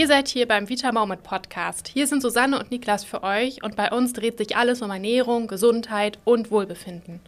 Ihr 0.00 0.06
seid 0.06 0.28
hier 0.28 0.48
beim 0.48 0.66
Vita 0.70 0.92
Moment 0.92 1.22
Podcast. 1.22 1.86
Hier 1.86 2.06
sind 2.06 2.22
Susanne 2.22 2.58
und 2.58 2.70
Niklas 2.70 3.04
für 3.04 3.22
euch 3.22 3.62
und 3.62 3.76
bei 3.76 3.90
uns 3.90 4.14
dreht 4.14 4.38
sich 4.38 4.56
alles 4.56 4.80
um 4.80 4.90
Ernährung, 4.90 5.46
Gesundheit 5.46 6.18
und 6.24 6.50
Wohlbefinden. 6.50 7.20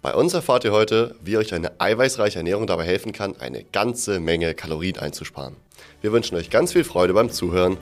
Bei 0.00 0.14
uns 0.14 0.32
erfahrt 0.32 0.62
ihr 0.62 0.70
heute, 0.70 1.16
wie 1.24 1.36
euch 1.36 1.52
eine 1.52 1.72
eiweißreiche 1.80 2.38
Ernährung 2.38 2.68
dabei 2.68 2.84
helfen 2.84 3.10
kann, 3.10 3.34
eine 3.40 3.64
ganze 3.64 4.20
Menge 4.20 4.54
Kalorien 4.54 4.96
einzusparen. 4.96 5.56
Wir 6.02 6.12
wünschen 6.12 6.36
euch 6.36 6.50
ganz 6.50 6.72
viel 6.72 6.84
Freude 6.84 7.14
beim 7.14 7.30
Zuhören. 7.30 7.78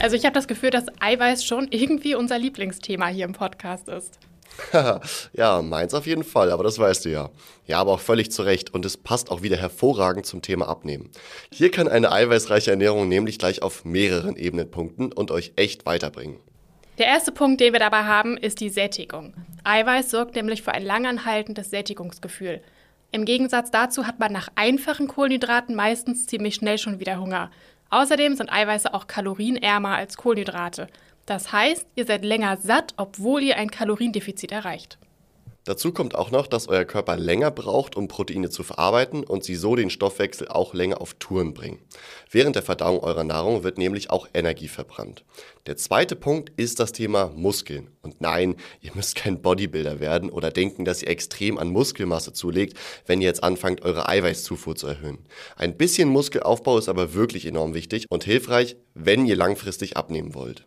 Also 0.00 0.16
ich 0.16 0.24
habe 0.24 0.34
das 0.34 0.48
Gefühl, 0.48 0.70
dass 0.70 0.86
Eiweiß 0.98 1.44
schon 1.44 1.68
irgendwie 1.70 2.16
unser 2.16 2.40
Lieblingsthema 2.40 3.06
hier 3.06 3.26
im 3.26 3.32
Podcast 3.32 3.86
ist. 3.86 4.18
ja, 5.32 5.62
meins 5.62 5.94
auf 5.94 6.06
jeden 6.06 6.24
Fall, 6.24 6.50
aber 6.50 6.64
das 6.64 6.78
weißt 6.78 7.04
du 7.04 7.10
ja. 7.10 7.30
Ja, 7.66 7.78
aber 7.78 7.92
auch 7.92 8.00
völlig 8.00 8.30
zu 8.30 8.42
Recht 8.42 8.72
und 8.74 8.84
es 8.84 8.96
passt 8.96 9.30
auch 9.30 9.42
wieder 9.42 9.56
hervorragend 9.56 10.26
zum 10.26 10.42
Thema 10.42 10.68
Abnehmen. 10.68 11.10
Hier 11.52 11.70
kann 11.70 11.88
eine 11.88 12.10
eiweißreiche 12.12 12.70
Ernährung 12.70 13.08
nämlich 13.08 13.38
gleich 13.38 13.62
auf 13.62 13.84
mehreren 13.84 14.36
Ebenen 14.36 14.70
punkten 14.70 15.12
und 15.12 15.30
euch 15.30 15.52
echt 15.56 15.86
weiterbringen. 15.86 16.38
Der 16.98 17.06
erste 17.06 17.30
Punkt, 17.30 17.60
den 17.60 17.72
wir 17.72 17.80
dabei 17.80 18.04
haben, 18.04 18.36
ist 18.36 18.60
die 18.60 18.70
Sättigung. 18.70 19.32
Eiweiß 19.62 20.10
sorgt 20.10 20.34
nämlich 20.34 20.62
für 20.62 20.72
ein 20.72 20.84
langanhaltendes 20.84 21.70
Sättigungsgefühl. 21.70 22.60
Im 23.12 23.24
Gegensatz 23.24 23.70
dazu 23.70 24.06
hat 24.06 24.18
man 24.18 24.32
nach 24.32 24.48
einfachen 24.56 25.06
Kohlenhydraten 25.06 25.74
meistens 25.76 26.26
ziemlich 26.26 26.56
schnell 26.56 26.76
schon 26.76 26.98
wieder 26.98 27.20
Hunger. 27.20 27.50
Außerdem 27.90 28.34
sind 28.34 28.52
Eiweiße 28.52 28.92
auch 28.92 29.06
kalorienärmer 29.06 29.96
als 29.96 30.16
Kohlenhydrate. 30.16 30.88
Das 31.28 31.52
heißt, 31.52 31.86
ihr 31.94 32.06
seid 32.06 32.24
länger 32.24 32.56
satt, 32.56 32.94
obwohl 32.96 33.42
ihr 33.42 33.58
ein 33.58 33.70
Kaloriendefizit 33.70 34.50
erreicht. 34.50 34.98
Dazu 35.64 35.92
kommt 35.92 36.14
auch 36.14 36.30
noch, 36.30 36.46
dass 36.46 36.68
euer 36.68 36.86
Körper 36.86 37.18
länger 37.18 37.50
braucht, 37.50 37.96
um 37.96 38.08
Proteine 38.08 38.48
zu 38.48 38.62
verarbeiten 38.62 39.24
und 39.24 39.44
sie 39.44 39.54
so 39.54 39.76
den 39.76 39.90
Stoffwechsel 39.90 40.48
auch 40.48 40.72
länger 40.72 41.02
auf 41.02 41.12
Touren 41.18 41.52
bringen. 41.52 41.80
Während 42.30 42.56
der 42.56 42.62
Verdauung 42.62 43.00
eurer 43.00 43.24
Nahrung 43.24 43.62
wird 43.62 43.76
nämlich 43.76 44.08
auch 44.08 44.26
Energie 44.32 44.68
verbrannt. 44.68 45.26
Der 45.66 45.76
zweite 45.76 46.16
Punkt 46.16 46.50
ist 46.56 46.80
das 46.80 46.92
Thema 46.92 47.30
Muskeln. 47.36 47.90
Und 48.00 48.22
nein, 48.22 48.56
ihr 48.80 48.92
müsst 48.94 49.14
kein 49.14 49.42
Bodybuilder 49.42 50.00
werden 50.00 50.30
oder 50.30 50.50
denken, 50.50 50.86
dass 50.86 51.02
ihr 51.02 51.08
extrem 51.08 51.58
an 51.58 51.68
Muskelmasse 51.68 52.32
zulegt, 52.32 52.78
wenn 53.04 53.20
ihr 53.20 53.28
jetzt 53.28 53.44
anfangt, 53.44 53.82
eure 53.82 54.08
Eiweißzufuhr 54.08 54.76
zu 54.76 54.86
erhöhen. 54.86 55.18
Ein 55.56 55.76
bisschen 55.76 56.08
Muskelaufbau 56.08 56.78
ist 56.78 56.88
aber 56.88 57.12
wirklich 57.12 57.44
enorm 57.44 57.74
wichtig 57.74 58.06
und 58.08 58.24
hilfreich, 58.24 58.76
wenn 58.94 59.26
ihr 59.26 59.36
langfristig 59.36 59.98
abnehmen 59.98 60.34
wollt. 60.34 60.64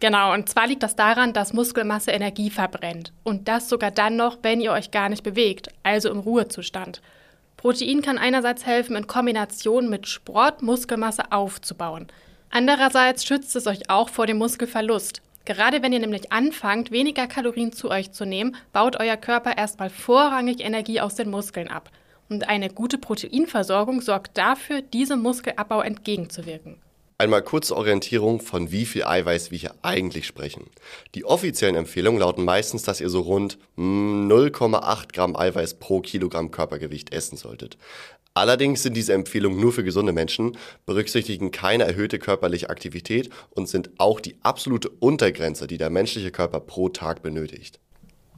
Genau, 0.00 0.32
und 0.32 0.48
zwar 0.48 0.68
liegt 0.68 0.84
das 0.84 0.94
daran, 0.94 1.32
dass 1.32 1.52
Muskelmasse 1.52 2.12
Energie 2.12 2.50
verbrennt. 2.50 3.12
Und 3.24 3.48
das 3.48 3.68
sogar 3.68 3.90
dann 3.90 4.16
noch, 4.16 4.38
wenn 4.42 4.60
ihr 4.60 4.72
euch 4.72 4.92
gar 4.92 5.08
nicht 5.08 5.24
bewegt, 5.24 5.68
also 5.82 6.08
im 6.08 6.20
Ruhezustand. 6.20 7.02
Protein 7.56 8.02
kann 8.02 8.18
einerseits 8.18 8.64
helfen, 8.64 8.94
in 8.94 9.08
Kombination 9.08 9.90
mit 9.90 10.06
Sport 10.06 10.62
Muskelmasse 10.62 11.32
aufzubauen. 11.32 12.06
Andererseits 12.50 13.24
schützt 13.26 13.56
es 13.56 13.66
euch 13.66 13.90
auch 13.90 14.08
vor 14.08 14.26
dem 14.26 14.38
Muskelverlust. 14.38 15.20
Gerade 15.44 15.82
wenn 15.82 15.92
ihr 15.92 15.98
nämlich 15.98 16.30
anfangt, 16.30 16.92
weniger 16.92 17.26
Kalorien 17.26 17.72
zu 17.72 17.90
euch 17.90 18.12
zu 18.12 18.24
nehmen, 18.24 18.54
baut 18.72 19.00
euer 19.00 19.16
Körper 19.16 19.56
erstmal 19.58 19.90
vorrangig 19.90 20.60
Energie 20.60 21.00
aus 21.00 21.16
den 21.16 21.30
Muskeln 21.30 21.68
ab. 21.68 21.90
Und 22.28 22.48
eine 22.48 22.68
gute 22.68 22.98
Proteinversorgung 22.98 24.00
sorgt 24.00 24.38
dafür, 24.38 24.82
diesem 24.82 25.20
Muskelabbau 25.20 25.80
entgegenzuwirken. 25.80 26.76
Einmal 27.20 27.42
kurze 27.42 27.76
Orientierung, 27.76 28.40
von 28.40 28.70
wie 28.70 28.86
viel 28.86 29.02
Eiweiß 29.02 29.50
wir 29.50 29.58
hier 29.58 29.74
eigentlich 29.82 30.24
sprechen. 30.24 30.70
Die 31.16 31.24
offiziellen 31.24 31.74
Empfehlungen 31.74 32.20
lauten 32.20 32.44
meistens, 32.44 32.84
dass 32.84 33.00
ihr 33.00 33.08
so 33.08 33.22
rund 33.22 33.58
0,8 33.76 35.00
hm, 35.02 35.08
Gramm 35.12 35.36
Eiweiß 35.36 35.80
pro 35.80 36.00
Kilogramm 36.00 36.52
Körpergewicht 36.52 37.12
essen 37.12 37.36
solltet. 37.36 37.76
Allerdings 38.34 38.84
sind 38.84 38.96
diese 38.96 39.14
Empfehlungen 39.14 39.58
nur 39.58 39.72
für 39.72 39.82
gesunde 39.82 40.12
Menschen, 40.12 40.56
berücksichtigen 40.86 41.50
keine 41.50 41.82
erhöhte 41.82 42.20
körperliche 42.20 42.70
Aktivität 42.70 43.30
und 43.50 43.68
sind 43.68 43.90
auch 43.98 44.20
die 44.20 44.36
absolute 44.44 44.88
Untergrenze, 44.88 45.66
die 45.66 45.76
der 45.76 45.90
menschliche 45.90 46.30
Körper 46.30 46.60
pro 46.60 46.88
Tag 46.88 47.22
benötigt. 47.24 47.80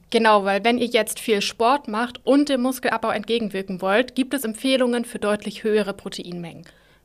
Genau, 0.09 0.47
weil 0.47 0.65
wenn 0.65 0.79
ihr 0.79 0.87
jetzt 0.87 1.21
viel 1.21 1.43
Sport 1.43 1.87
macht 1.87 2.25
und 2.25 2.49
dem 2.49 2.63
Muskelabbau 2.63 3.11
entgegenwirken 3.11 3.83
wollt, 3.83 4.15
gibt 4.15 4.33
es 4.33 4.45
Empfehlungen 4.45 5.05
für 5.05 5.19
deutlich 5.19 5.65
höhere 5.65 5.93
Proteinmengen. 5.93 6.65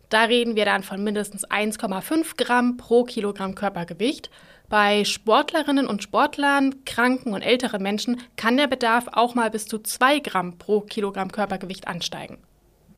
Da 0.09 0.23
reden 0.23 0.55
wir 0.55 0.65
dann 0.65 0.83
von 0.83 1.03
mindestens 1.03 1.47
1,5 1.47 2.37
Gramm 2.37 2.77
pro 2.77 3.03
Kilogramm 3.03 3.55
Körpergewicht. 3.55 4.29
Bei 4.69 5.03
Sportlerinnen 5.03 5.87
und 5.87 6.03
Sportlern, 6.03 6.83
kranken 6.85 7.33
und 7.33 7.41
älteren 7.41 7.83
Menschen 7.83 8.21
kann 8.35 8.57
der 8.57 8.67
Bedarf 8.67 9.05
auch 9.11 9.35
mal 9.35 9.51
bis 9.51 9.67
zu 9.67 9.79
2 9.79 10.19
Gramm 10.19 10.57
pro 10.57 10.81
Kilogramm 10.81 11.31
Körpergewicht 11.31 11.87
ansteigen. 11.87 12.37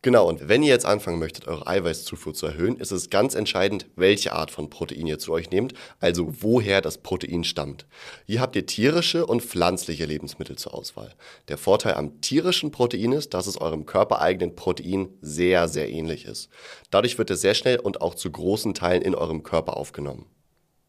Genau, 0.02 0.28
und 0.28 0.48
wenn 0.48 0.64
ihr 0.64 0.70
jetzt 0.70 0.86
anfangen 0.86 1.20
möchtet, 1.20 1.48
eure 1.48 1.66
Eiweißzufuhr 1.68 2.34
zu 2.34 2.46
erhöhen, 2.46 2.78
ist 2.78 2.92
es 2.92 3.10
ganz 3.10 3.36
entscheidend, 3.36 3.88
welche 3.96 4.34
Art 4.34 4.52
von 4.52 4.70
Protein 4.70 5.08
ihr 5.08 5.20
zu 5.20 5.32
euch 5.32 5.50
nehmt, 5.50 5.74
also 6.00 6.28
woher 6.42 6.82
das 6.82 7.00
Protein 7.00 7.44
stammt. 7.44 7.88
Hier 8.26 8.42
habt 8.42 8.56
ihr 8.56 8.66
tierische 8.66 9.26
und 9.26 9.42
pflanzliche 9.42 10.06
Lebensmittel 10.06 10.58
zur 10.58 10.74
Auswahl. 10.74 11.16
Der 11.48 11.58
Vorteil 11.58 11.96
am 11.96 12.22
tierischen 12.22 12.72
Protein 12.72 13.12
ist, 13.12 13.34
dass 13.34 13.48
es 13.48 13.60
eurem 13.60 13.86
körpereigenen 13.86 14.56
Protein 14.56 15.10
sehr, 15.22 15.68
sehr 15.68 15.90
ähnlich 15.90 16.26
ist. 16.26 16.50
Dadurch 16.92 17.18
wird 17.18 17.32
es 17.32 17.42
sehr 17.42 17.56
schnell 17.56 17.80
und 17.80 18.02
auch 18.02 18.16
zu 18.16 18.32
großen 18.32 18.74
Teilen 18.74 19.02
in 19.02 19.16
eurem 19.16 19.44
Körper 19.44 19.78
aufgenommen. 19.78 20.26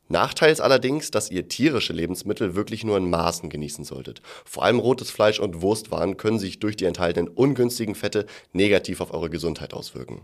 Nachteil 0.08 0.50
ist 0.50 0.60
allerdings, 0.60 1.10
dass 1.10 1.30
ihr 1.30 1.48
tierische 1.48 1.92
Lebensmittel 1.92 2.54
wirklich 2.54 2.82
nur 2.82 2.96
in 2.96 3.10
Maßen 3.10 3.50
genießen 3.50 3.84
solltet. 3.84 4.22
Vor 4.46 4.64
allem 4.64 4.78
rotes 4.78 5.10
Fleisch 5.10 5.38
und 5.38 5.60
Wurstwaren 5.60 6.16
können 6.16 6.38
sich 6.38 6.58
durch 6.58 6.76
die 6.76 6.86
enthaltenen 6.86 7.28
ungünstigen 7.28 7.94
Fette 7.94 8.24
negativ 8.52 9.02
auf 9.02 9.12
eure 9.12 9.28
Gesundheit 9.28 9.74
auswirken. 9.74 10.22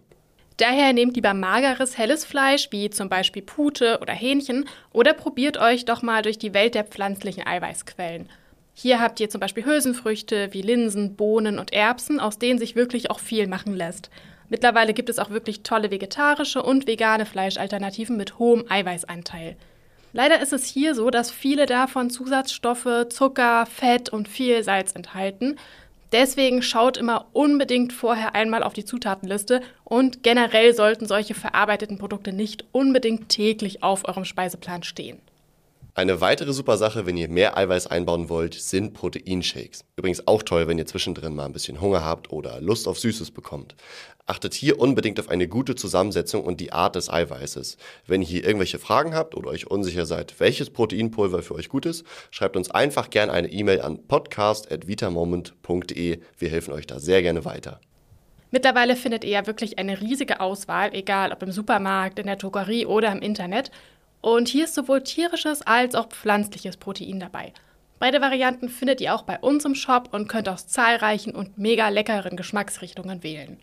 Daher 0.57 0.93
nehmt 0.93 1.17
lieber 1.17 1.35
mageres, 1.35 1.99
helles 1.99 2.25
Fleisch, 2.25 2.69
wie 2.71 2.89
zum 2.89 3.09
Beispiel 3.09 3.43
Pute 3.43 3.99
oder 4.01 4.13
Hähnchen, 4.13 4.67
oder 4.93 5.13
probiert 5.13 5.59
euch 5.59 5.85
doch 5.85 6.01
mal 6.01 6.23
durch 6.23 6.39
die 6.39 6.55
Welt 6.55 6.75
der 6.75 6.85
pflanzlichen 6.85 7.47
Eiweißquellen. 7.47 8.31
Hier 8.73 9.01
habt 9.01 9.21
ihr 9.21 9.29
zum 9.29 9.41
Beispiel 9.41 9.65
Hülsenfrüchte 9.65 10.49
wie 10.53 10.63
Linsen, 10.63 11.17
Bohnen 11.17 11.59
und 11.59 11.73
Erbsen, 11.73 12.21
aus 12.21 12.39
denen 12.39 12.59
sich 12.59 12.75
wirklich 12.75 13.11
auch 13.11 13.19
viel 13.19 13.49
machen 13.49 13.75
lässt. 13.75 14.11
Mittlerweile 14.49 14.95
gibt 14.95 15.09
es 15.09 15.19
auch 15.19 15.31
wirklich 15.31 15.63
tolle 15.63 15.91
vegetarische 15.91 16.63
und 16.63 16.87
vegane 16.87 17.27
Fleischalternativen 17.27 18.17
mit 18.17 18.39
hohem 18.39 18.65
Eiweißanteil. 18.69 19.57
Leider 20.17 20.41
ist 20.41 20.53
es 20.53 20.65
hier 20.65 20.95
so, 20.95 21.11
dass 21.11 21.33
viele 21.33 21.67
davon 21.67 22.09
Zusatzstoffe, 22.09 23.09
Zucker, 23.09 23.67
Fett 23.67 24.11
und 24.11 24.29
viel 24.29 24.63
Salz 24.63 24.93
enthalten. 24.93 25.57
Deswegen 26.13 26.63
schaut 26.63 26.97
immer 26.97 27.27
unbedingt 27.33 27.93
vorher 27.93 28.37
einmal 28.37 28.63
auf 28.63 28.75
die 28.75 28.85
Zutatenliste 28.85 29.61
und 29.83 30.23
generell 30.23 30.73
sollten 30.73 31.07
solche 31.07 31.35
verarbeiteten 31.35 31.99
Produkte 31.99 32.33
nicht 32.33 32.65
unbedingt 32.71 33.29
täglich 33.29 33.83
auf 33.83 34.07
eurem 34.07 34.25
Speiseplan 34.25 34.85
stehen. 34.85 35.19
Eine 35.97 36.21
weitere 36.21 36.53
super 36.53 36.77
Sache, 36.77 37.07
wenn 37.07 37.17
ihr 37.17 37.29
mehr 37.29 37.57
Eiweiß 37.57 37.87
einbauen 37.87 38.29
wollt, 38.29 38.55
sind 38.55 38.95
Proteinshakes. 38.95 39.85
Übrigens 39.95 40.27
auch 40.27 40.43
toll, 40.43 40.67
wenn 40.67 40.77
ihr 40.77 40.87
zwischendrin 40.87 41.37
mal 41.37 41.45
ein 41.45 41.53
bisschen 41.53 41.81
Hunger 41.81 42.05
habt 42.05 42.33
oder 42.33 42.61
Lust 42.61 42.89
auf 42.89 42.99
Süßes 42.99 43.31
bekommt. 43.31 43.77
Achtet 44.27 44.55
hier 44.55 44.81
unbedingt 44.81 45.21
auf 45.21 45.29
eine 45.29 45.47
gute 45.47 45.77
Zusammensetzung 45.77 46.43
und 46.43 46.61
die 46.61 46.73
Art 46.73 46.97
des 46.97 47.11
Eiweißes. 47.11 47.77
Wenn 48.09 48.23
ihr 48.23 48.27
hier 48.27 48.45
irgendwelche 48.45 48.81
Fragen 48.81 49.15
habt 49.15 49.37
oder 49.37 49.51
euch 49.51 49.71
unsicher 49.71 50.05
seid, 50.05 50.41
welches 50.41 50.71
Proteinpulver 50.71 51.45
für 51.45 51.55
euch 51.55 51.69
gut 51.69 51.87
ist, 51.87 52.05
schreibt 52.33 52.57
uns 52.57 52.73
einfach 52.73 53.09
gerne 53.09 53.31
eine 53.31 53.53
E-Mail 53.53 53.81
an 53.81 54.05
podcast.vitamoment.de. 54.09 56.19
Wir 56.37 56.49
helfen 56.49 56.75
euch 56.75 56.89
da 56.89 56.99
sehr 56.99 57.23
gerne 57.23 57.45
weiter. 57.45 57.79
Mittlerweile 58.55 58.95
findet 58.95 59.25
ihr 59.25 59.31
ja 59.31 59.47
wirklich 59.49 59.81
eine 59.81 60.01
riesige 60.01 60.41
Auswahl, 60.41 60.95
egal 60.95 61.33
ob 61.33 61.43
im 61.43 61.51
Supermarkt, 61.51 62.21
in 62.21 62.27
der 62.27 62.37
Drogerie 62.37 62.87
oder 62.87 63.11
im 63.11 63.21
Internet. 63.21 63.73
Und 64.25 64.49
hier 64.49 64.65
ist 64.65 64.75
sowohl 64.75 65.03
tierisches 65.03 65.61
als 65.61 65.95
auch 65.95 66.09
pflanzliches 66.09 66.79
Protein 66.79 67.21
dabei. 67.21 67.53
Beide 67.99 68.23
Varianten 68.23 68.71
findet 68.71 69.03
ihr 69.03 69.15
auch 69.15 69.25
bei 69.25 69.39
uns 69.39 69.67
im 69.67 69.75
Shop 69.75 70.09
und 70.13 70.29
könnt 70.29 70.49
aus 70.49 70.67
zahlreichen 70.67 71.35
und 71.35 71.59
mega 71.59 71.91
leckeren 71.91 72.35
Geschmacksrichtungen 72.35 73.23
wählen. 73.23 73.59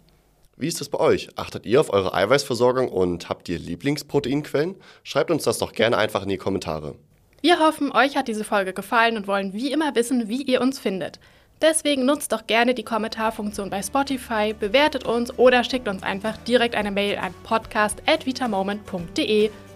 Wie 0.58 0.68
ist 0.68 0.80
es 0.80 0.90
bei 0.90 1.00
euch? 1.00 1.30
Achtet 1.36 1.66
ihr 1.66 1.80
auf 1.80 1.92
eure 1.92 2.14
Eiweißversorgung 2.14 2.90
und 2.90 3.28
habt 3.28 3.50
ihr 3.50 3.58
Lieblingsproteinquellen? 3.58 4.76
Schreibt 5.04 5.32
uns 5.32 5.46
das 5.46 5.58
doch 5.58 5.74
gerne 5.74 5.98
einfach 5.98 6.22
in 6.22 6.30
die 6.30 6.38
Kommentare. 6.38 6.94
Wir 7.42 7.58
hoffen, 7.58 7.92
euch 7.92 8.16
hat 8.16 8.28
diese 8.28 8.44
Folge 8.44 8.74
gefallen 8.74 9.18
und 9.18 9.26
wollen 9.26 9.54
wie 9.54 9.72
immer 9.72 9.96
wissen, 9.96 10.30
wie 10.30 10.44
ihr 10.44 10.62
uns 10.62 10.78
findet. 10.78 11.20
Deswegen 11.60 12.06
nutzt 12.06 12.34
doch 12.34 12.46
gerne 12.46 12.76
die 12.76 12.84
Kommentarfunktion 12.84 13.72
bei 13.72 13.82
Spotify, 13.82 14.54
bewertet 14.60 15.06
uns 15.06 15.40
oder 15.40 15.64
schickt 15.64 15.88
uns 15.88 16.04
einfach 16.04 16.38
direkt 16.38 16.76
eine 16.76 16.92
Mail 16.92 17.18
an 17.18 17.34
podcast.vitamoment.de. 17.44 19.50